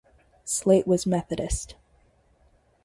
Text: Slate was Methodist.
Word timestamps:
Slate 0.45 0.87
was 0.87 1.05
Methodist. 1.05 1.75